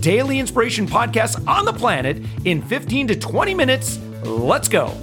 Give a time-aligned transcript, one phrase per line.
[0.00, 3.98] daily inspiration podcast on the planet in 15 to 20 minutes.
[4.22, 4.94] Let's go.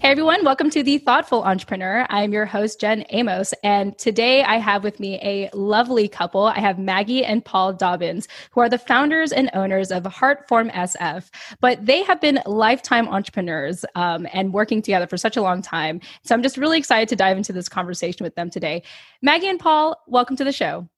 [0.00, 2.06] Hey everyone, welcome to The Thoughtful Entrepreneur.
[2.08, 6.44] I'm your host, Jen Amos, and today I have with me a lovely couple.
[6.44, 11.28] I have Maggie and Paul Dobbins, who are the founders and owners of Heartform SF.
[11.60, 16.00] But they have been lifetime entrepreneurs um, and working together for such a long time.
[16.22, 18.84] So I'm just really excited to dive into this conversation with them today.
[19.20, 20.88] Maggie and Paul, welcome to the show.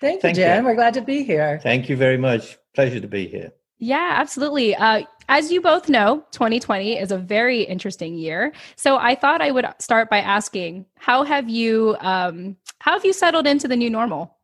[0.00, 0.62] Thank you, Thank Jen.
[0.62, 0.68] You.
[0.68, 1.60] We're glad to be here.
[1.62, 2.58] Thank you very much.
[2.74, 3.52] Pleasure to be here.
[3.78, 4.74] Yeah, absolutely.
[4.74, 8.52] Uh, as you both know, 2020 is a very interesting year.
[8.76, 13.12] So I thought I would start by asking, how have you um, how have you
[13.12, 14.36] settled into the new normal?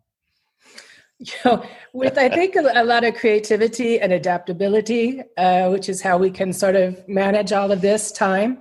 [1.18, 1.62] You know,
[1.92, 6.50] with I think a, lot of creativity and adaptability, uh, which is how we can
[6.50, 8.58] sort of manage all of this time.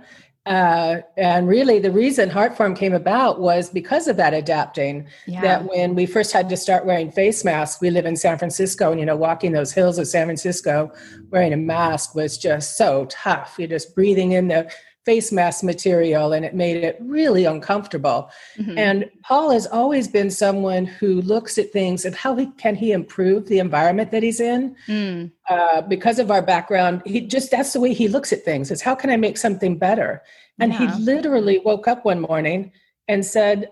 [0.49, 5.07] Uh, and really, the reason Heartform came about was because of that adapting.
[5.27, 5.41] Yeah.
[5.41, 8.89] That when we first had to start wearing face masks, we live in San Francisco,
[8.89, 10.91] and you know, walking those hills of San Francisco
[11.29, 13.57] wearing a mask was just so tough.
[13.59, 14.71] You're just breathing in the
[15.09, 18.29] face mask material, and it made it really uncomfortable.
[18.59, 18.77] Mm-hmm.
[18.77, 22.91] And Paul has always been someone who looks at things and how he, can he
[22.91, 24.75] improve the environment that he's in.
[24.87, 25.31] Mm.
[25.49, 28.69] Uh, because of our background, he just that's the way he looks at things.
[28.69, 30.21] Is how can I make something better?
[30.59, 30.95] And yeah.
[30.95, 32.71] he literally woke up one morning
[33.07, 33.71] and said,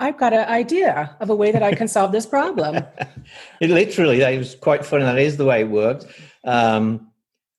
[0.00, 2.84] I've got an idea of a way that I can solve this problem.
[3.62, 5.04] it literally, that was quite funny.
[5.04, 6.04] That is the way it worked.
[6.44, 7.07] Um,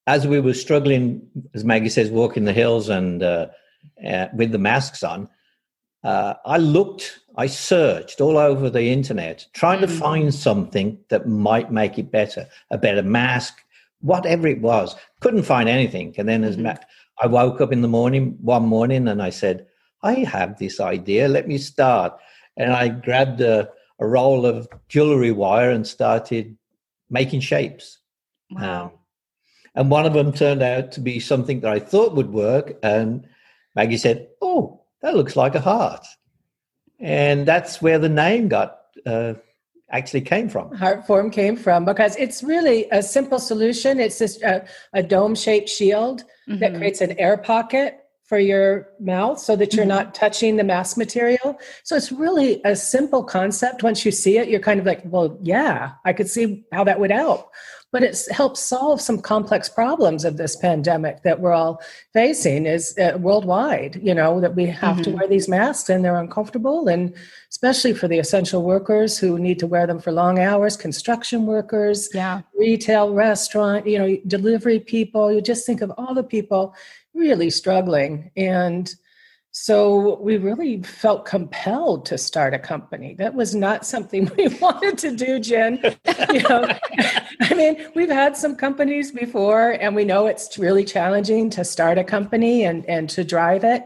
[0.10, 1.22] as we were struggling,
[1.54, 3.48] as Maggie says, walking the hills and uh,
[4.04, 5.30] uh, with the masks on,
[6.04, 9.88] uh, I looked, I searched all over the internet, trying mm.
[9.88, 13.62] to find something that might make it better, a better mask,
[14.02, 14.96] whatever it was.
[15.20, 16.16] Couldn't find anything.
[16.18, 16.64] And then, as mm-hmm.
[16.64, 16.86] Ma-
[17.22, 19.68] I woke up in the morning one morning and I said,
[20.02, 21.28] I have this idea.
[21.28, 22.18] Let me start.
[22.58, 23.70] And I grabbed a,
[24.00, 26.58] a roll of jewelry wire and started
[27.12, 28.00] making shapes.
[28.50, 28.86] Wow.
[28.86, 28.92] Um,
[29.80, 32.78] and one of them turned out to be something that I thought would work.
[32.84, 33.26] And
[33.78, 36.06] Maggie said, Oh, that looks like a heart.
[37.00, 39.36] And that's where the name got uh,
[39.90, 40.76] actually came from.
[40.76, 44.02] Heart form came from because it's really a simple solution.
[44.02, 46.60] It's just a, a dome shaped shield mm-hmm.
[46.60, 50.08] that creates an air pocket for your mouth so that you're mm-hmm.
[50.08, 51.58] not touching the mass material.
[51.86, 53.82] So it's really a simple concept.
[53.82, 57.00] Once you see it, you're kind of like, well, yeah, I could see how that
[57.00, 57.50] would help
[57.92, 61.82] but it's helped solve some complex problems of this pandemic that we're all
[62.14, 65.04] facing is uh, worldwide you know that we have mm-hmm.
[65.04, 66.88] to wear these masks and they're uncomfortable.
[66.88, 67.14] And
[67.50, 72.10] especially for the essential workers who need to wear them for long hours construction workers
[72.14, 72.42] yeah.
[72.58, 75.32] retail restaurant you know delivery people.
[75.32, 76.76] You just think of all the people
[77.14, 78.32] really struggling.
[78.38, 78.94] And
[79.62, 83.14] so we really felt compelled to start a company.
[83.16, 85.82] That was not something we wanted to do, Jen.
[86.32, 86.66] you know,
[87.42, 91.98] I mean, we've had some companies before, and we know it's really challenging to start
[91.98, 93.84] a company and and to drive it.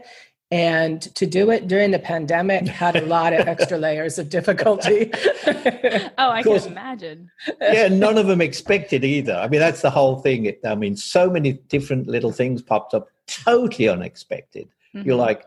[0.52, 5.10] And to do it during the pandemic had a lot of extra layers of difficulty.
[5.46, 7.30] oh, I can imagine.
[7.60, 9.34] Yeah, none of them expected either.
[9.34, 10.54] I mean, that's the whole thing.
[10.64, 14.68] I mean, so many different little things popped up, totally unexpected.
[14.94, 15.08] Mm-hmm.
[15.08, 15.44] You're like,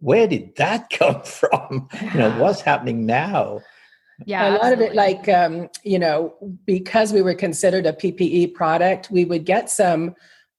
[0.00, 1.88] where did that come from?
[2.12, 3.60] You know, what's happening now?
[4.26, 4.86] Yeah, a lot absolutely.
[4.86, 6.34] of it, like um, you know,
[6.66, 10.14] because we were considered a PPE product, we would get some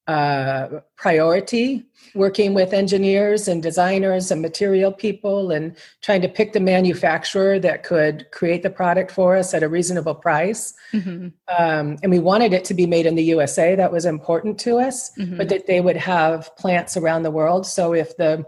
[0.08, 6.60] uh, priority working with engineers and designers and material people and trying to pick the
[6.60, 10.74] manufacturer that could create the product for us at a reasonable price.
[10.92, 11.28] Mm-hmm.
[11.56, 13.76] Um, and we wanted it to be made in the USA.
[13.76, 15.36] That was important to us, mm-hmm.
[15.36, 17.64] but that they would have plants around the world.
[17.64, 18.44] So if the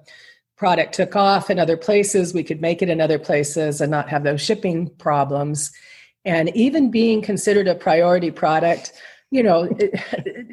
[0.65, 4.09] product took off in other places, we could make it in other places and not
[4.09, 5.71] have those shipping problems.
[6.25, 8.95] And even being considered a priority product,
[9.31, 9.93] you know, it,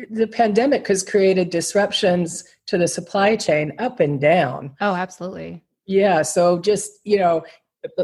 [0.12, 4.76] the pandemic has created disruptions to the supply chain up and down.
[4.82, 5.64] Oh, absolutely.
[5.86, 6.24] Yeah.
[6.24, 7.46] So just, you know,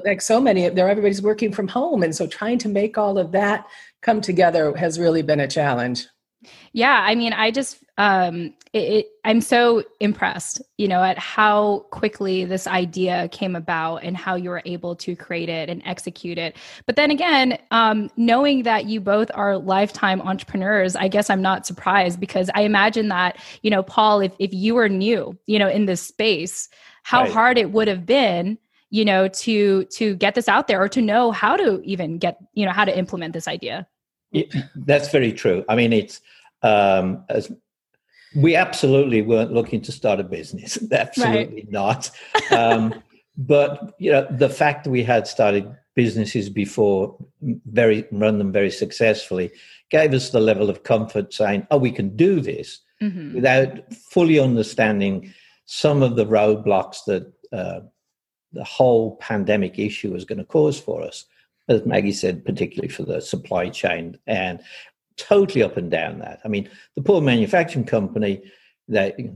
[0.05, 2.03] like so many, there everybody's working from home.
[2.03, 3.67] And so trying to make all of that
[4.01, 6.07] come together has really been a challenge.
[6.71, 11.85] Yeah, I mean, I just um it, it, I'm so impressed, you know, at how
[11.91, 16.37] quickly this idea came about and how you were able to create it and execute
[16.37, 16.57] it.
[16.85, 21.65] But then again, um knowing that you both are lifetime entrepreneurs, I guess I'm not
[21.65, 25.69] surprised because I imagine that, you know, Paul, if if you were new, you know,
[25.69, 26.69] in this space,
[27.03, 27.31] how right.
[27.31, 28.57] hard it would have been
[28.89, 32.37] you know to to get this out there or to know how to even get
[32.53, 33.87] you know how to implement this idea
[34.31, 34.53] it,
[34.85, 36.21] that's very true i mean it's
[36.63, 37.51] um, as
[38.35, 40.77] we absolutely weren't looking to start a business.
[40.91, 41.71] absolutely right.
[41.71, 42.11] not.
[42.51, 42.93] Um,
[43.37, 48.71] but you know, the fact that we had started businesses before, very run them very
[48.71, 49.51] successfully,
[49.89, 53.35] gave us the level of comfort saying, "Oh, we can do this," mm-hmm.
[53.35, 55.33] without fully understanding
[55.65, 57.81] some of the roadblocks that uh,
[58.53, 61.25] the whole pandemic issue is going to cause for us
[61.67, 64.17] as Maggie said, particularly for the supply chain.
[64.25, 64.61] And
[65.17, 66.39] totally up and down that.
[66.45, 68.41] I mean, the poor manufacturing company,
[68.87, 69.31] they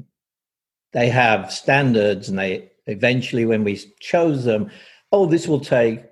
[0.94, 4.69] they have standards, and they eventually, when we chose them,
[5.12, 6.04] oh, this will take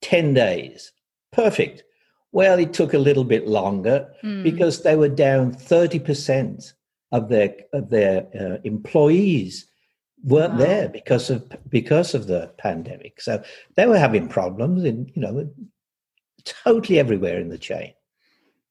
[0.00, 0.92] ten days.
[1.32, 1.84] Perfect.
[2.32, 4.42] Well, it took a little bit longer mm.
[4.42, 6.72] because they were down thirty percent
[7.12, 9.66] of their of their uh, employees
[10.22, 10.58] weren't wow.
[10.58, 13.20] there because of because of the pandemic.
[13.20, 13.42] So
[13.76, 15.50] they were having problems in you know
[16.44, 17.94] totally everywhere in the chain.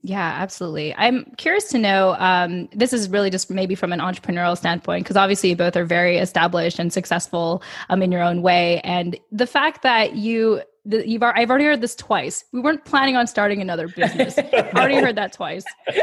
[0.01, 0.95] Yeah, absolutely.
[0.95, 2.15] I'm curious to know.
[2.19, 5.83] Um, this is really just maybe from an entrepreneurial standpoint, because obviously you both are
[5.83, 8.79] very established and successful um, in your own way.
[8.85, 12.45] And the fact that you, the, you've, I've already heard this twice.
[12.53, 14.37] We weren't planning on starting another business.
[14.53, 15.65] I've already heard that twice,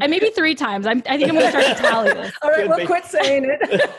[0.00, 0.86] and maybe three times.
[0.86, 2.32] I'm, I think I'm going to start to tally this.
[2.42, 3.90] All right, we'll quit saying it.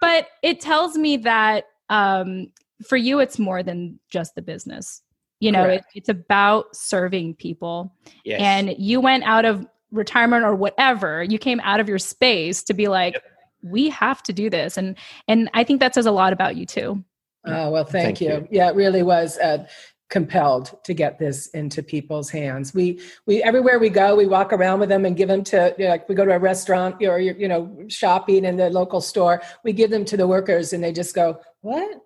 [0.00, 2.48] but it tells me that um,
[2.84, 5.01] for you, it's more than just the business
[5.42, 7.92] you know it, it's about serving people
[8.24, 8.40] yes.
[8.40, 12.72] and you went out of retirement or whatever you came out of your space to
[12.72, 13.24] be like yep.
[13.62, 14.96] we have to do this and
[15.28, 17.02] and i think that says a lot about you too
[17.46, 18.28] oh well thank, thank you.
[18.28, 18.48] you.
[18.50, 19.66] yeah it really was uh,
[20.08, 24.78] compelled to get this into people's hands we we everywhere we go we walk around
[24.78, 27.18] with them and give them to you know, like we go to a restaurant or
[27.18, 30.92] you know shopping in the local store we give them to the workers and they
[30.92, 32.02] just go what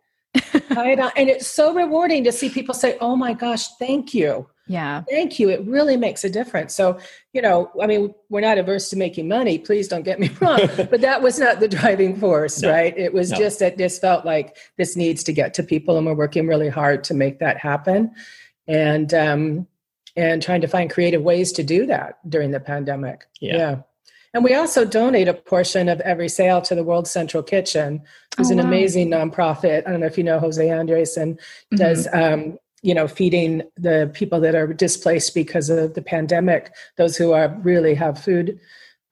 [1.17, 5.03] and it's so rewarding to see people say, "Oh my gosh, thank you." Yeah.
[5.09, 5.49] Thank you.
[5.49, 6.75] It really makes a difference.
[6.75, 6.99] So,
[7.33, 9.59] you know, I mean, we're not averse to making money.
[9.59, 10.59] Please don't get me wrong.
[10.77, 12.73] but that was not the driving force, no.
[12.73, 12.97] right?
[12.97, 13.38] It was no.
[13.38, 16.69] just that this felt like this needs to get to people, and we're working really
[16.69, 18.12] hard to make that happen.
[18.67, 19.67] And um,
[20.17, 23.27] and trying to find creative ways to do that during the pandemic.
[23.41, 23.56] Yeah.
[23.56, 23.77] yeah.
[24.34, 28.02] And we also donate a portion of every sale to the World Central Kitchen,
[28.37, 28.64] who's oh, an wow.
[28.64, 29.87] amazing nonprofit.
[29.87, 31.76] I don't know if you know Jose Andres, mm-hmm.
[31.76, 37.17] does um, you know feeding the people that are displaced because of the pandemic, those
[37.17, 38.61] who are really have food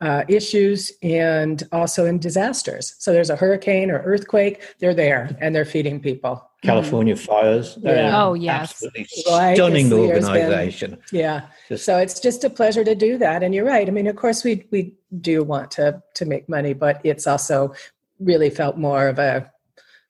[0.05, 2.95] uh, issues and also in disasters.
[2.99, 6.47] So there's a hurricane or earthquake, they're there and they're feeding people.
[6.63, 7.25] California mm-hmm.
[7.25, 7.79] fires.
[7.81, 8.23] Yeah.
[8.23, 8.73] Oh, yes.
[8.73, 9.57] Absolutely right.
[9.57, 10.91] stunning organization.
[11.11, 11.47] Been, yeah.
[11.69, 13.43] Just, so it's just a pleasure to do that.
[13.43, 13.89] And you're right.
[13.89, 17.75] I mean, of course, we we do want to to make money, but it's also
[18.19, 19.51] really felt more of a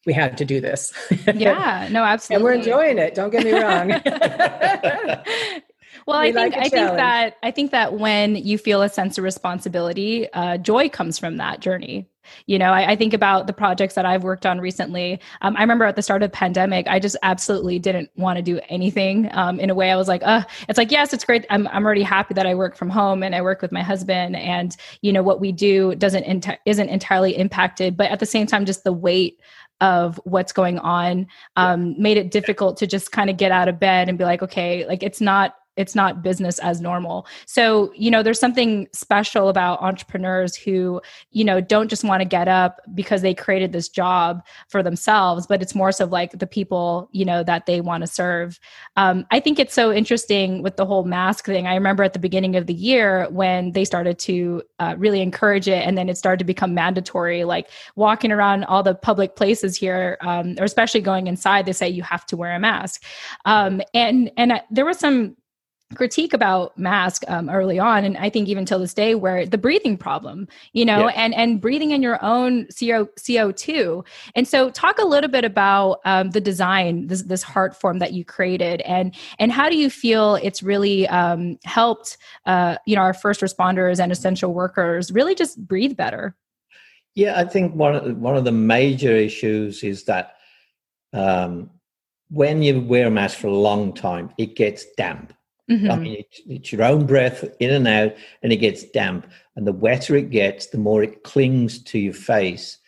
[0.06, 0.93] we had to do this.
[1.35, 2.35] Yeah, no, absolutely.
[2.35, 3.14] and we're enjoying it.
[3.14, 3.90] Don't get me wrong.
[6.06, 8.88] well, we I think like I think that I think that when you feel a
[8.88, 12.08] sense of responsibility, uh, joy comes from that journey.
[12.46, 15.20] You know, I, I, think about the projects that I've worked on recently.
[15.42, 18.42] Um, I remember at the start of the pandemic, I just absolutely didn't want to
[18.42, 19.28] do anything.
[19.32, 21.44] Um, in a way, I was like, uh, it's like, yes, it's great.
[21.50, 24.37] I'm, I'm already happy that I work from home and I work with my husband
[24.37, 28.64] and, you know, what we do doesn't, isn't entirely impacted, but at the same time,
[28.64, 29.38] just the weight
[29.80, 33.78] of what's going on um, made it difficult to just kind of get out of
[33.78, 37.26] bed and be like, okay, like it's not it's not business as normal.
[37.47, 41.00] So you know there's something special about entrepreneurs who
[41.31, 45.47] you know don't just want to get up because they created this job for themselves
[45.47, 48.59] but it's more so like the people you know that they want to serve.
[48.97, 51.66] Um, i think it's so interesting with the whole mask thing.
[51.66, 55.69] I remember at the beginning of the year when they started to uh, really encourage
[55.69, 59.76] it and then it started to become mandatory like walking around all the public places
[59.76, 63.02] here um, or especially going inside they say you have to wear a mask.
[63.45, 65.37] Um, and and uh, there was some
[65.95, 69.59] critique about mask um, early on and i think even till this day where the
[69.59, 71.14] breathing problem you know yeah.
[71.14, 76.00] and and breathing in your own CO, co2 and so talk a little bit about
[76.05, 79.91] um, the design this this heart form that you created and and how do you
[79.91, 85.35] feel it's really um, helped uh, you know our first responders and essential workers really
[85.35, 86.35] just breathe better?
[87.14, 90.37] Yeah i think one of, one of the major issues is that
[91.12, 91.71] um,
[92.31, 95.33] when you wear a mask for a long time it gets damp
[95.71, 95.90] Mm-hmm.
[95.90, 99.26] I mean, it's, it's your own breath in and out, and it gets damp.
[99.56, 102.78] And the wetter it gets, the more it clings to your face.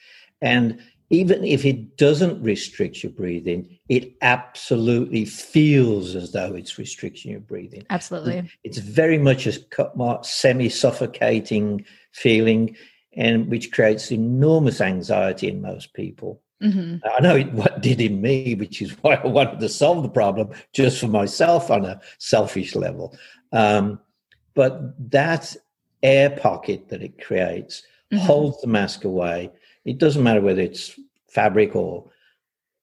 [0.42, 0.80] And
[1.10, 7.40] even if it doesn't restrict your breathing, it absolutely feels as though it's restricting your
[7.40, 7.86] breathing.
[7.90, 8.50] Absolutely.
[8.64, 12.76] It's very much a semi suffocating feeling,
[13.16, 16.42] and which creates enormous anxiety in most people.
[16.62, 17.06] Mm-hmm.
[17.16, 20.50] I know what did in me, which is why I wanted to solve the problem
[20.72, 23.16] just for myself on a selfish level.
[23.52, 24.00] Um,
[24.54, 25.54] but that
[26.02, 27.82] air pocket that it creates
[28.12, 28.24] mm-hmm.
[28.24, 29.50] holds the mask away.
[29.84, 30.98] It doesn't matter whether it's
[31.28, 32.10] fabric or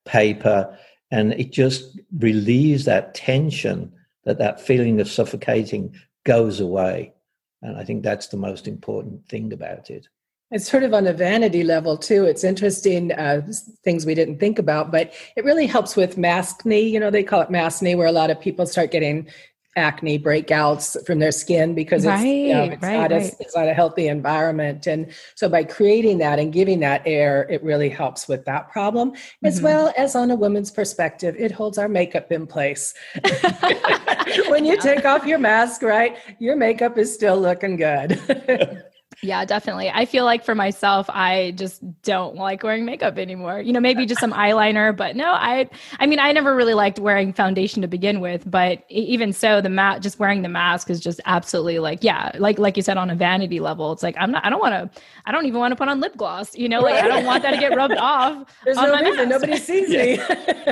[0.05, 0.77] paper,
[1.11, 3.91] and it just relieves that tension
[4.23, 7.13] that that feeling of suffocating goes away.
[7.61, 10.07] And I think that's the most important thing about it.
[10.53, 12.25] It's sort of on a vanity level too.
[12.25, 13.41] It's interesting uh,
[13.83, 16.89] things we didn't think about, but it really helps with maskne.
[16.91, 19.27] You know, they call it maskne, where a lot of people start getting
[19.75, 23.33] acne breakouts from their skin because it's, right, you know, it's, right, not right.
[23.33, 24.86] a, it's not a healthy environment.
[24.86, 29.12] And so by creating that and giving that air, it really helps with that problem,
[29.12, 29.48] mm-hmm.
[29.48, 32.93] as well as on a woman's perspective, it holds our makeup in place.
[34.48, 38.22] when you take off your mask, right, your makeup is still looking good.
[39.23, 39.89] Yeah, definitely.
[39.89, 43.61] I feel like for myself, I just don't like wearing makeup anymore.
[43.61, 46.99] You know, maybe just some eyeliner, but no, I I mean, I never really liked
[46.99, 50.99] wearing foundation to begin with, but even so, the mat just wearing the mask is
[50.99, 53.93] just absolutely like, yeah, like like you said on a vanity level.
[53.93, 56.01] It's like I'm not I don't want to I don't even want to put on
[56.01, 58.45] lip gloss, you know, like I don't want that to get rubbed off.
[58.65, 60.15] There's no reason nobody sees me.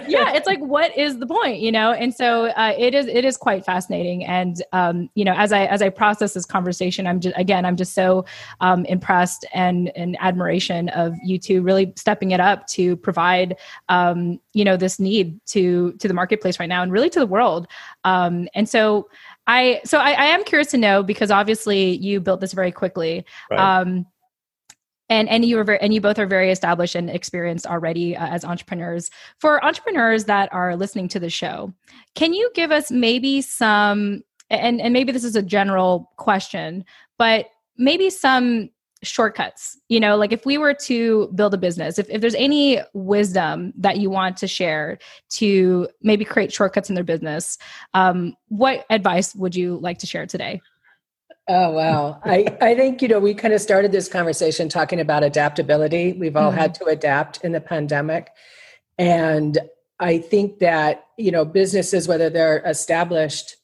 [0.08, 1.94] yeah, it's like what is the point, you know?
[1.94, 5.66] And so uh, it is it is quite fascinating and um, you know, as I
[5.68, 8.26] as I process this conversation, I'm just again, I'm just so
[8.60, 13.58] um, impressed and and admiration of you two really stepping it up to provide
[13.90, 17.28] um, you know this need to to the marketplace right now and really to the
[17.28, 17.68] world.
[18.04, 19.10] Um, and so
[19.48, 23.26] I so I, I, am curious to know because obviously you built this very quickly.
[23.50, 23.60] Right.
[23.60, 24.06] Um,
[25.10, 28.28] and and you are very, and you both are very established and experienced already uh,
[28.28, 29.12] as entrepreneurs.
[29.40, 31.74] For entrepreneurs that are listening to the show,
[32.16, 36.86] can you give us maybe some and and maybe this is a general question,
[37.18, 37.48] but
[37.82, 38.70] maybe some
[39.04, 42.80] shortcuts you know like if we were to build a business if, if there's any
[42.94, 47.58] wisdom that you want to share to maybe create shortcuts in their business
[47.96, 50.62] um, what advice would you like to share today?
[51.48, 52.22] Oh wow.
[52.24, 56.14] I i think you know we kind of started this conversation talking about adaptability.
[56.14, 56.60] We've all mm-hmm.
[56.60, 58.30] had to adapt in the pandemic.
[58.98, 59.58] And
[60.00, 63.56] i think that you know businesses whether they're established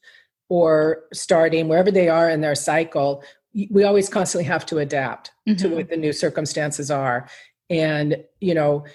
[0.49, 3.23] or starting wherever they are in their cycle
[3.71, 5.57] we always constantly have to adapt mm-hmm.
[5.57, 7.27] to what the new circumstances are
[7.69, 8.85] and you know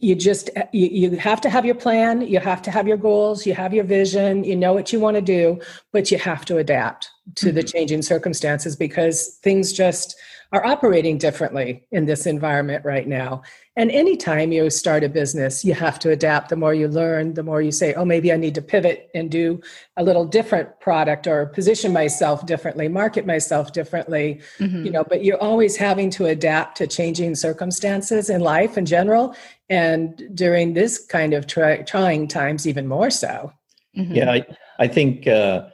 [0.00, 3.46] you just you, you have to have your plan you have to have your goals
[3.46, 5.60] you have your vision you know what you want to do
[5.92, 7.56] but you have to adapt to mm-hmm.
[7.56, 10.16] the changing circumstances because things just
[10.50, 13.42] are operating differently in this environment right now.
[13.76, 16.48] And anytime you start a business, you have to adapt.
[16.48, 19.30] The more you learn, the more you say, oh, maybe I need to pivot and
[19.30, 19.60] do
[19.98, 24.40] a little different product or position myself differently, market myself differently.
[24.58, 24.86] Mm-hmm.
[24.86, 29.36] You know, but you're always having to adapt to changing circumstances in life in general.
[29.68, 33.52] And during this kind of try, trying times, even more so.
[33.96, 34.14] Mm-hmm.
[34.14, 34.46] Yeah, I,
[34.78, 35.68] I think uh,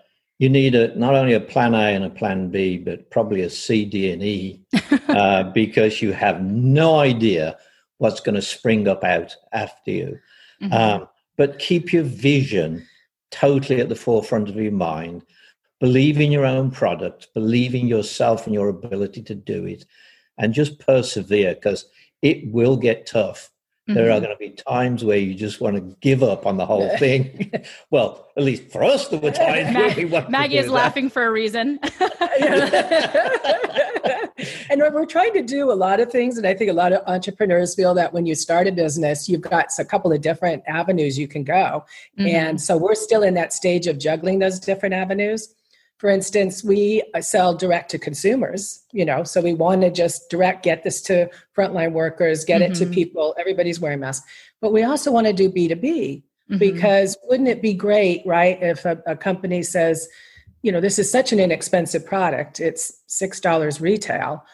[0.45, 3.49] you need a not only a plan A and a plan B, but probably a
[3.49, 4.61] C, D, and E,
[5.09, 7.57] uh, because you have no idea
[7.97, 10.21] what's going to spring up out after you.
[10.61, 10.73] Mm-hmm.
[10.75, 11.09] Um,
[11.39, 12.87] but keep your vision
[13.31, 15.23] totally at the forefront of your mind.
[15.81, 19.87] Believe in your own product, believe in yourself and your ability to do it,
[20.37, 21.87] and just persevere because
[22.21, 23.51] it will get tough.
[23.87, 23.95] Mm-hmm.
[23.97, 24.25] There are mm-hmm.
[24.25, 27.53] going to be times where you just want to give up on the whole thing.
[27.91, 30.73] well, at least for us, there were times Mag- we Maggie is that.
[30.73, 31.79] laughing for a reason.
[34.71, 37.03] and we're trying to do a lot of things, and I think a lot of
[37.07, 41.19] entrepreneurs feel that when you start a business, you've got a couple of different avenues
[41.19, 41.85] you can go,
[42.19, 42.27] mm-hmm.
[42.27, 45.55] and so we're still in that stage of juggling those different avenues
[46.05, 50.63] for instance, we sell direct to consumers, you know, so we want to just direct
[50.63, 52.73] get this to frontline workers, get mm-hmm.
[52.73, 52.93] it to mm-hmm.
[52.93, 53.35] people.
[53.39, 54.27] Everybody's wearing masks.
[54.61, 56.59] But we also want to do B2B mm-hmm.
[56.59, 60.07] because wouldn't it be great, right, if a, a company says,
[60.61, 64.45] you know, this is such an inexpensive product, it's $6 retail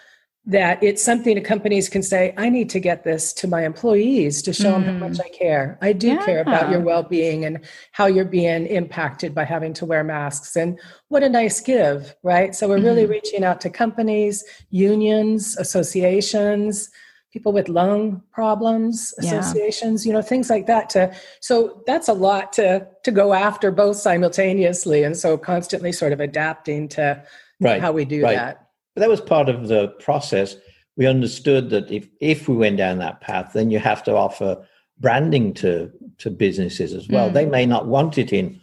[0.47, 4.41] that it's something that companies can say, I need to get this to my employees
[4.43, 4.85] to show mm.
[4.85, 5.25] them how much mm.
[5.25, 5.79] I care.
[5.83, 6.25] I do yeah.
[6.25, 7.61] care about your well being and
[7.93, 10.57] how you're being impacted by having to wear masks.
[10.57, 12.55] And what a nice give, right?
[12.55, 13.13] So we're really mm-hmm.
[13.13, 16.89] reaching out to companies, unions, associations,
[17.33, 20.11] people with lung problems associations, yeah.
[20.11, 20.91] you know, things like that.
[20.91, 26.13] To so that's a lot to to go after both simultaneously, and so constantly sort
[26.13, 27.23] of adapting to
[27.61, 27.81] right.
[27.81, 28.37] how we do right.
[28.37, 28.70] that.
[28.95, 30.57] But that was part of the process.
[30.97, 34.67] We understood that if if we went down that path, then you have to offer
[34.99, 37.31] branding to to businesses as well.
[37.31, 37.35] Mm.
[37.35, 38.61] They may not want it in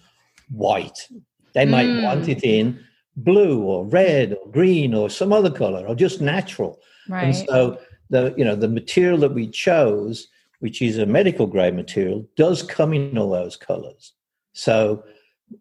[0.50, 1.08] white.
[1.54, 2.04] They might mm.
[2.04, 2.80] want it in
[3.16, 6.80] blue or red or green or some other color or just natural.
[7.10, 7.24] Right.
[7.24, 7.80] And so
[8.10, 10.28] the you know the material that we chose,
[10.60, 14.14] which is a medical grade material, does come in all those colors.
[14.54, 15.04] So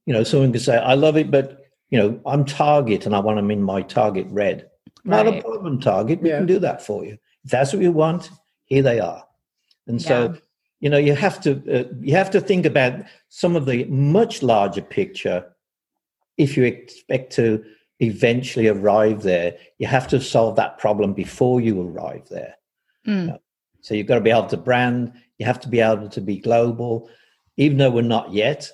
[0.05, 3.21] you know someone can say, "I love it," but you know I'm Target and I
[3.21, 4.71] want them in my Target red.
[5.05, 5.25] Right.
[5.25, 6.21] Not a problem, Target.
[6.21, 6.39] We yeah.
[6.39, 7.19] can do that for you.
[7.45, 8.31] If that's what you want,
[8.65, 9.25] here they are.
[9.87, 10.37] And so
[10.81, 14.43] you know you have to uh, you have to think about some of the much
[14.43, 15.47] larger picture
[16.37, 17.65] if you expect to
[18.01, 22.55] eventually arrive there, you have to solve that problem before you arrive there.
[23.07, 23.39] Mm.
[23.81, 26.39] So you've got to be able to brand, you have to be able to be
[26.39, 27.09] global.
[27.57, 28.71] Even though we're not yet,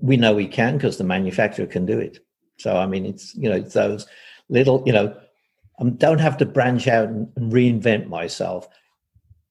[0.00, 2.20] we know we can because the manufacturer can do it.
[2.62, 4.06] So, I mean, it's, you know, it's those
[4.48, 5.16] little, you know,
[5.80, 8.68] I don't have to branch out and reinvent myself.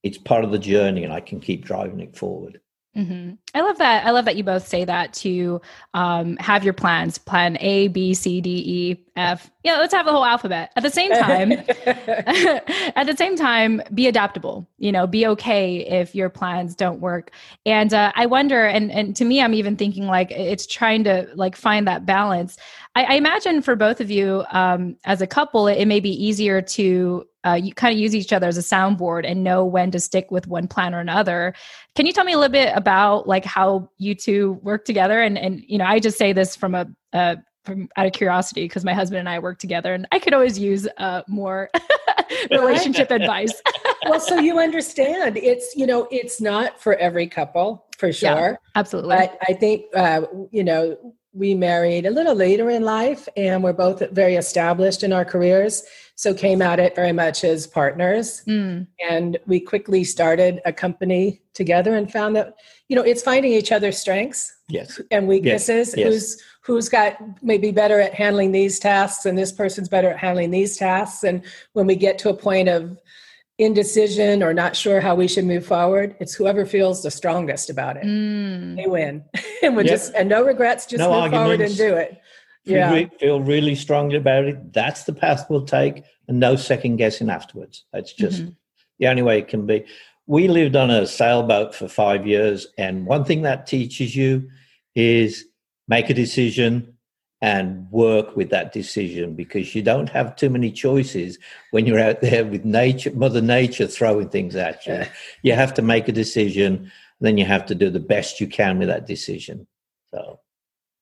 [0.03, 2.61] It's part of the journey and I can keep driving it forward.
[2.95, 3.35] Mm-hmm.
[3.55, 4.05] I love that.
[4.05, 5.61] I love that you both say that to
[5.93, 9.49] um, have your plans, plan A, B, C, D, E, F.
[9.63, 10.73] Yeah, let's have the whole alphabet.
[10.75, 11.51] At the same time,
[11.85, 14.67] at the same time, be adaptable.
[14.77, 17.31] You know, be okay if your plans don't work.
[17.65, 21.29] And uh, I wonder, and and to me, I'm even thinking like it's trying to
[21.33, 22.57] like find that balance.
[22.95, 26.11] I, I imagine for both of you um, as a couple, it, it may be
[26.11, 29.91] easier to uh, you kind of use each other as a soundboard and know when
[29.91, 31.53] to stick with one plan or another.
[31.95, 35.21] Can you tell me a little bit about like how you two work together?
[35.21, 38.63] And and you know, I just say this from a, a from out of curiosity
[38.63, 41.69] because my husband and I work together, and I could always use uh, more
[42.51, 43.53] relationship advice.
[44.05, 48.29] well, so you understand, it's you know, it's not for every couple for sure.
[48.29, 49.15] Yeah, absolutely.
[49.15, 50.21] But I think uh,
[50.51, 55.13] you know we married a little later in life, and we're both very established in
[55.13, 55.83] our careers
[56.21, 58.43] so came at it very much as partners.
[58.47, 58.85] Mm.
[59.09, 62.53] and we quickly started a company together and found that
[62.89, 65.01] you know it's finding each other's strengths yes.
[65.09, 65.95] and weaknesses.
[65.97, 66.07] Yes.
[66.07, 70.51] who's who's got maybe better at handling these tasks and this person's better at handling
[70.51, 71.23] these tasks?
[71.23, 72.99] And when we get to a point of
[73.63, 77.95] indecision or not sure how we should move forward it's whoever feels the strongest about
[77.97, 78.75] it mm.
[78.75, 79.23] they win
[79.63, 79.91] and we yep.
[79.91, 81.37] just and no regrets just no move arguments.
[81.43, 82.21] forward and do it
[82.63, 82.93] yeah.
[82.93, 87.29] you feel really strongly about it, that's the path we'll take, and no second guessing
[87.29, 87.85] afterwards.
[87.91, 88.51] That's just mm-hmm.
[88.99, 89.85] the only way it can be.
[90.27, 94.49] We lived on a sailboat for five years, and one thing that teaches you
[94.95, 95.45] is
[95.87, 96.95] make a decision
[97.41, 101.39] and work with that decision because you don't have too many choices
[101.71, 105.03] when you're out there with nature, Mother Nature throwing things at you.
[105.41, 108.77] You have to make a decision, then you have to do the best you can
[108.77, 109.67] with that decision.
[110.13, 110.39] So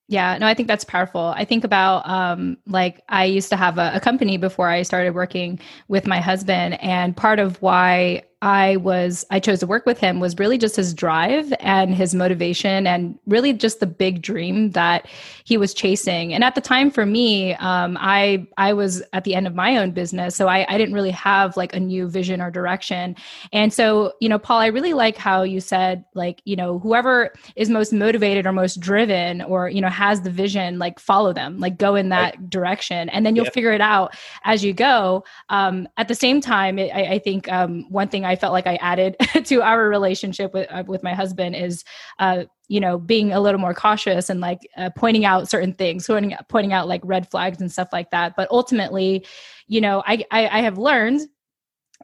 [0.07, 1.33] yeah, no, I think that's powerful.
[1.35, 5.13] I think about um, like I used to have a, a company before I started
[5.13, 9.99] working with my husband, and part of why I was I chose to work with
[9.99, 14.71] him was really just his drive and his motivation and really just the big dream
[14.71, 15.07] that
[15.43, 16.33] he was chasing.
[16.33, 19.75] And at the time for me, um, I I was at the end of my
[19.77, 23.17] own business, so I, I didn't really have like a new vision or direction.
[23.51, 27.33] And so you know, Paul, I really like how you said like you know whoever
[27.57, 31.59] is most motivated or most driven or you know has the vision, like follow them,
[31.59, 32.49] like go in that right.
[32.49, 33.51] direction, and then you'll yeah.
[33.51, 35.25] figure it out as you go.
[35.49, 38.67] Um, at the same time, it, I, I, think um, one thing I felt like
[38.67, 39.15] I added
[39.45, 41.83] to our relationship with uh, with my husband is
[42.19, 46.07] uh, you know being a little more cautious and like uh, pointing out certain things
[46.07, 49.25] pointing, pointing out like red flags and stuff like that but ultimately
[49.67, 51.21] you know i i, I have learned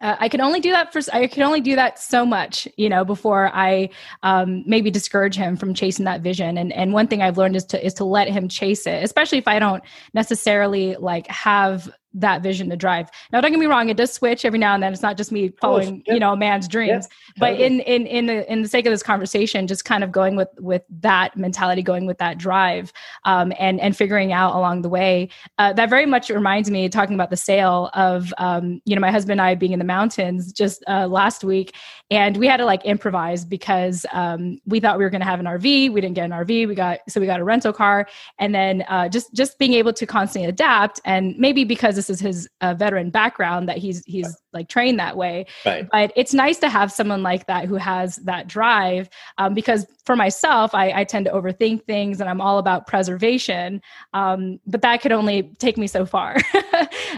[0.02, 2.90] uh, I can only do that for I can only do that so much, you
[2.90, 3.90] know, before I
[4.24, 6.58] um, maybe discourage him from chasing that vision.
[6.58, 9.38] And and one thing I've learned is to is to let him chase it, especially
[9.38, 9.82] if I don't
[10.14, 13.10] necessarily like have that vision to drive.
[13.32, 14.94] Now, don't get me wrong; it does switch every now and then.
[14.94, 16.14] It's not just me following, yep.
[16.14, 17.08] you know, a man's dreams.
[17.08, 17.12] Yep.
[17.38, 20.36] But in in in the in the sake of this conversation, just kind of going
[20.36, 22.92] with with that mentality, going with that drive,
[23.26, 25.30] um, and and figuring out along the way.
[25.58, 29.12] Uh, that very much reminds me, talking about the sale of, um, you know, my
[29.12, 31.76] husband and I being in the mountains just uh, last week,
[32.10, 35.40] and we had to like improvise because um, we thought we were going to have
[35.40, 35.92] an RV.
[35.92, 36.68] We didn't get an RV.
[36.68, 38.08] We got so we got a rental car,
[38.40, 42.22] and then uh, just just being able to constantly adapt, and maybe because this is
[42.22, 45.46] his uh, veteran background that he's he's like trained that way.
[45.66, 45.88] Right.
[45.92, 49.10] But it's nice to have someone like that who has that drive.
[49.38, 53.82] Um, because for myself, I, I, tend to overthink things, and I'm all about preservation.
[54.14, 56.38] Um, but that could only take me so far.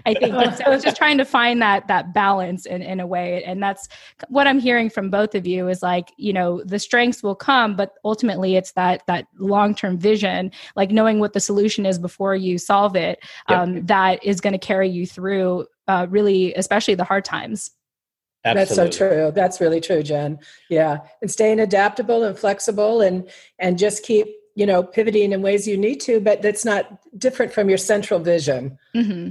[0.06, 0.72] I think so.
[0.72, 3.88] It's just trying to find that that balance in in a way, and that's
[4.30, 7.76] what I'm hearing from both of you is like you know the strengths will come,
[7.76, 12.36] but ultimately it's that that long term vision, like knowing what the solution is before
[12.36, 13.88] you solve it, um, yep.
[13.88, 17.72] that is going to carry you through uh, really, especially the hard times.
[18.46, 18.76] Absolutely.
[18.86, 19.32] That's so true.
[19.34, 20.40] That's really true, Jen.
[20.70, 25.68] Yeah, and staying adaptable and flexible, and and just keep you know pivoting in ways
[25.68, 28.78] you need to, but that's not different from your central vision.
[28.96, 29.30] Mm-hmm.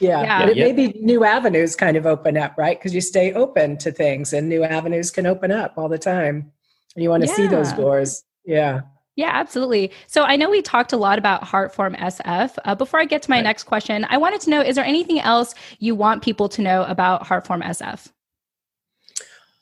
[0.00, 0.46] Yeah, yeah.
[0.46, 0.64] But yeah.
[0.64, 2.78] maybe new avenues kind of open up, right?
[2.78, 6.52] Because you stay open to things, and new avenues can open up all the time.
[6.96, 7.36] And you want to yeah.
[7.36, 8.24] see those doors.
[8.44, 8.80] Yeah.
[9.20, 9.92] Yeah, absolutely.
[10.06, 12.56] So I know we talked a lot about Heartform SF.
[12.64, 13.42] Uh, before I get to my right.
[13.42, 16.84] next question, I wanted to know is there anything else you want people to know
[16.84, 18.08] about Heartform SF?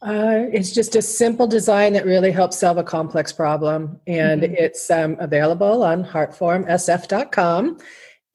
[0.00, 4.00] Uh, it's just a simple design that really helps solve a complex problem.
[4.06, 4.54] And mm-hmm.
[4.56, 7.78] it's um, available on heartformsf.com.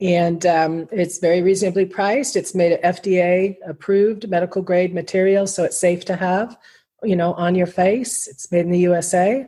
[0.02, 2.36] And um, it's very reasonably priced.
[2.36, 6.58] It's made of FDA approved medical grade material, so it's safe to have,
[7.02, 8.28] you know, on your face.
[8.28, 9.48] It's made in the USA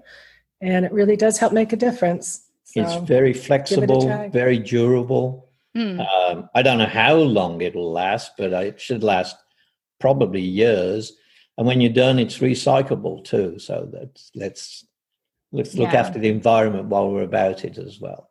[0.62, 2.42] and it really does help make a difference.
[2.64, 5.50] So it's very flexible, it very durable.
[5.78, 6.00] Mm.
[6.00, 9.36] Um, I don't know how long it'll last, but it should last
[10.00, 11.14] probably years.
[11.58, 13.60] And when you're done, it's recyclable too.
[13.60, 14.86] So that's let's
[15.52, 16.00] let's look yeah.
[16.00, 18.30] after the environment while we're about it as well.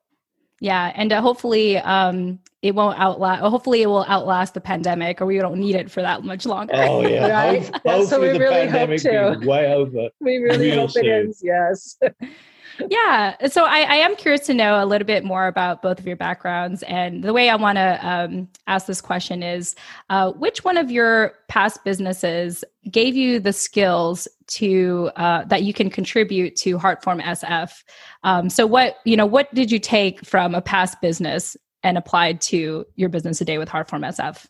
[0.60, 3.42] Yeah, and uh, hopefully um, it won't outlast.
[3.42, 6.74] Hopefully it will outlast the pandemic, or we don't need it for that much longer.
[6.76, 7.62] Oh yeah, right?
[7.62, 9.46] Hopefully so we the really pandemic hope to.
[9.46, 10.08] way over.
[10.20, 11.04] We really hope soon.
[11.04, 11.42] it is.
[11.44, 11.98] Yes.
[12.88, 13.46] yeah.
[13.48, 16.16] So I, I, am curious to know a little bit more about both of your
[16.16, 16.82] backgrounds.
[16.84, 19.74] And the way I want to um, ask this question is
[20.10, 25.72] uh, which one of your past businesses gave you the skills to uh, that you
[25.72, 27.82] can contribute to Heartform SF?
[28.22, 32.40] Um, so what, you know, what did you take from a past business and applied
[32.42, 34.46] to your business today with Heartform SF?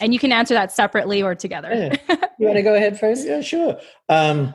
[0.00, 1.70] And you can answer that separately or together.
[2.08, 2.16] Yeah.
[2.38, 3.26] you want to go ahead first?
[3.26, 3.78] Yeah, sure.
[4.08, 4.54] Um,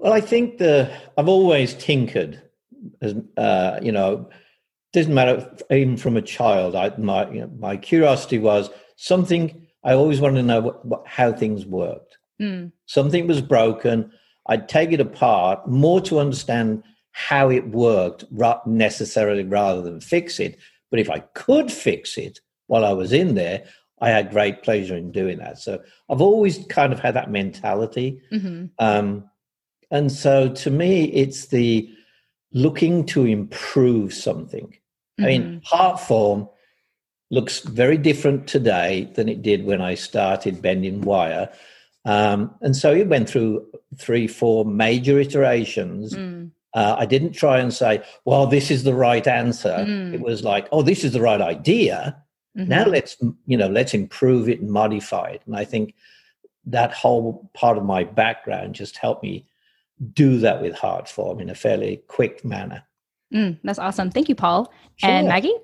[0.00, 2.42] well, I think the I've always tinkered,
[3.00, 4.28] as uh, you know,
[4.92, 6.74] doesn't matter even from a child.
[6.74, 9.66] I, my you know, my curiosity was something.
[9.84, 12.18] I always wanted to know what, what, how things worked.
[12.40, 12.72] Mm.
[12.86, 14.12] Something was broken.
[14.46, 16.82] I'd take it apart more to understand
[17.12, 18.24] how it worked,
[18.66, 20.58] necessarily rather than fix it.
[20.90, 23.64] But if I could fix it while I was in there,
[24.00, 25.58] I had great pleasure in doing that.
[25.58, 28.22] So I've always kind of had that mentality.
[28.32, 28.66] Mm-hmm.
[28.78, 29.28] Um,
[29.90, 31.88] and so to me, it's the
[32.52, 34.66] looking to improve something.
[34.66, 35.24] Mm-hmm.
[35.24, 36.52] I mean, mm-hmm.
[37.30, 41.50] Looks very different today than it did when I started bending wire.
[42.06, 43.66] Um, and so it went through
[43.98, 46.14] three, four major iterations.
[46.14, 46.52] Mm.
[46.72, 49.76] Uh, I didn't try and say, well, this is the right answer.
[49.86, 50.14] Mm.
[50.14, 52.16] It was like, oh, this is the right idea.
[52.56, 52.70] Mm-hmm.
[52.70, 55.42] Now let's, you know, let's improve it and modify it.
[55.44, 55.94] And I think
[56.64, 59.44] that whole part of my background just helped me
[60.12, 62.84] do that with Heartform in a fairly quick manner.
[63.32, 64.10] Mm, that's awesome.
[64.10, 64.72] Thank you, Paul.
[64.96, 65.10] Sure.
[65.10, 65.54] And Maggie?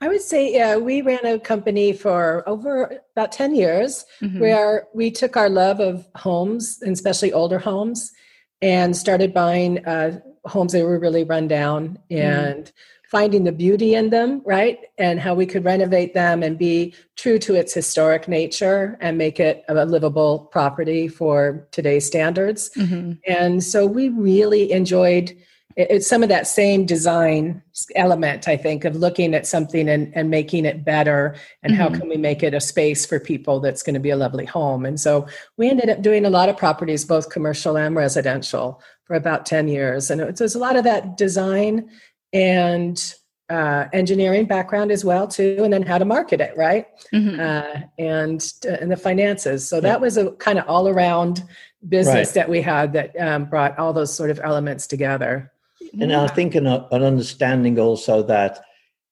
[0.00, 4.40] I would say, yeah, we ran a company for over about 10 years mm-hmm.
[4.40, 8.12] where we took our love of homes, and especially older homes,
[8.60, 12.18] and started buying uh, homes that were really run down mm.
[12.18, 12.72] and mm
[13.10, 14.78] finding the beauty in them, right?
[14.98, 19.38] And how we could renovate them and be true to its historic nature and make
[19.38, 22.70] it a livable property for today's standards.
[22.76, 23.12] Mm-hmm.
[23.26, 25.36] And so we really enjoyed
[25.76, 27.62] it's some of that same design
[27.94, 31.82] element, I think, of looking at something and, and making it better and mm-hmm.
[31.82, 34.46] how can we make it a space for people that's going to be a lovely
[34.46, 34.86] home.
[34.86, 35.26] And so
[35.58, 39.68] we ended up doing a lot of properties, both commercial and residential, for about 10
[39.68, 40.10] years.
[40.10, 41.90] And it was a lot of that design
[42.36, 43.14] and
[43.48, 46.86] uh, engineering background as well too, and then how to market it, right?
[47.14, 47.40] Mm-hmm.
[47.40, 49.68] Uh, and uh, and the finances.
[49.68, 49.82] So yeah.
[49.82, 51.44] that was a kind of all around
[51.88, 52.34] business right.
[52.34, 55.52] that we had that um, brought all those sort of elements together.
[56.00, 56.24] And yeah.
[56.24, 58.64] I think an, an understanding also that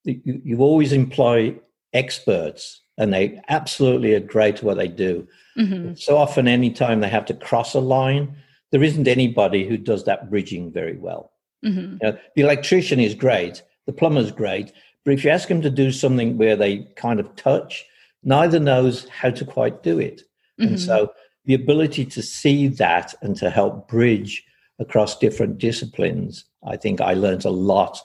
[0.05, 1.57] you, you always employ
[1.93, 5.27] experts, and they absolutely are great at what they do.
[5.57, 5.95] Mm-hmm.
[5.95, 8.37] So often, anytime they have to cross a line,
[8.73, 11.31] there isn't anybody who does that bridging very well.
[11.65, 11.93] Mm-hmm.
[11.93, 14.73] You know, the electrician is great, the plumber's great,
[15.05, 17.85] but if you ask them to do something where they kind of touch,
[18.23, 20.23] neither knows how to quite do it.
[20.61, 20.69] Mm-hmm.
[20.69, 21.13] And so
[21.45, 24.43] the ability to see that and to help bridge
[24.79, 28.01] across different disciplines, I think I learned a lot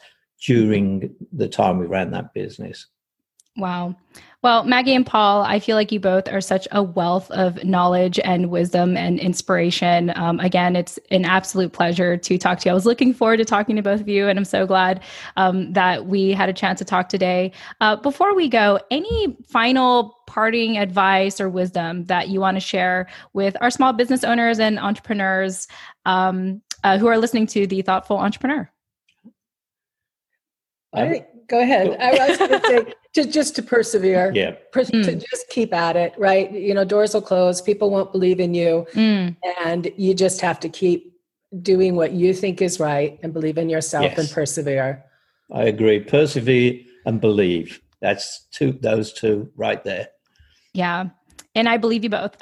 [0.46, 2.86] during the time we ran that business.
[3.58, 3.96] Wow.
[4.42, 8.20] Well, Maggie and Paul, I feel like you both are such a wealth of knowledge
[8.24, 10.14] and wisdom and inspiration.
[10.16, 12.72] Um, again, it's an absolute pleasure to talk to you.
[12.72, 15.04] I was looking forward to talking to both of you, and I'm so glad
[15.36, 17.52] um, that we had a chance to talk today.
[17.82, 23.08] Uh, before we go, any final parting advice or wisdom that you want to share
[23.34, 25.68] with our small business owners and entrepreneurs
[26.06, 28.72] um, uh, who are listening to the Thoughtful Entrepreneur?
[30.94, 31.98] I, go ahead.
[32.00, 34.32] I was going to say just just to persevere.
[34.34, 34.52] Yeah.
[34.72, 35.04] Per- mm.
[35.04, 36.52] To just keep at it, right?
[36.52, 37.62] You know, doors will close.
[37.62, 39.36] People won't believe in you, mm.
[39.64, 41.14] and you just have to keep
[41.62, 44.20] doing what you think is right and believe in yourself yes.
[44.20, 45.04] and persevere.
[45.52, 46.00] I agree.
[46.00, 47.82] Persevere and believe.
[48.02, 48.74] That's two.
[48.74, 50.10] Those two right there.
[50.74, 51.10] Yeah
[51.56, 52.36] and I believe you both.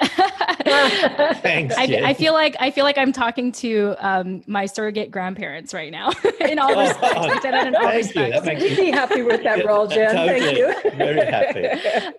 [1.40, 1.74] Thanks.
[1.76, 5.92] I, I, feel like I feel like I'm talking to um, my surrogate grandparents right
[5.92, 7.14] now in all respects.
[7.16, 8.62] Oh, thank all respects.
[8.62, 8.68] You.
[8.68, 10.14] We'd be happy with that role, Jen.
[10.14, 10.40] Totally.
[10.40, 10.90] Thank you.
[10.92, 11.68] Very happy.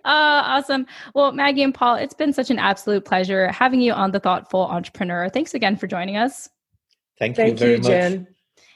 [0.04, 0.86] Uh, awesome.
[1.14, 4.62] Well, Maggie and Paul, it's been such an absolute pleasure having you on the Thoughtful
[4.62, 5.28] Entrepreneur.
[5.28, 6.48] Thanks again for joining us.
[7.18, 7.86] Thank you thank very you, much.
[7.86, 8.26] Jen.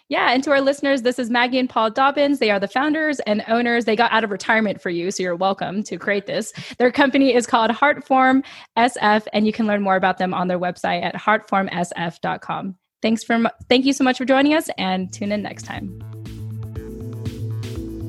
[0.08, 0.32] Yeah.
[0.32, 2.38] And to our listeners, this is Maggie and Paul Dobbins.
[2.38, 3.86] They are the founders and owners.
[3.86, 5.10] They got out of retirement for you.
[5.10, 6.52] So you're welcome to create this.
[6.78, 8.44] Their company is called Heartform
[8.76, 12.76] SF, and you can learn more about them on their website at heartformsf.com.
[13.00, 16.00] Thanks for, thank you so much for joining us and tune in next time.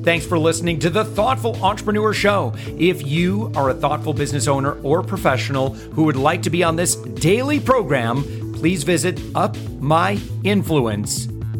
[0.03, 2.53] Thanks for listening to the Thoughtful Entrepreneur Show.
[2.77, 6.75] If you are a thoughtful business owner or professional who would like to be on
[6.75, 9.57] this daily program, please visit Up